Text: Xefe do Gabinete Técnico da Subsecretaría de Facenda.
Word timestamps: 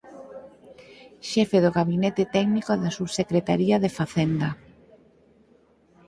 Xefe 1.29 1.57
do 1.61 1.69
Gabinete 1.77 2.23
Técnico 2.35 2.71
da 2.83 2.91
Subsecretaría 2.97 3.77
de 3.83 3.89
Facenda. 3.97 4.49